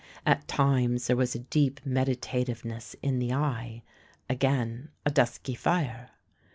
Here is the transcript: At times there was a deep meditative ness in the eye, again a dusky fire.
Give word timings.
At 0.25 0.47
times 0.47 1.05
there 1.05 1.15
was 1.15 1.35
a 1.35 1.39
deep 1.45 1.79
meditative 1.85 2.65
ness 2.65 2.95
in 3.03 3.19
the 3.19 3.33
eye, 3.33 3.83
again 4.27 4.89
a 5.05 5.11
dusky 5.11 5.53
fire. 5.53 6.09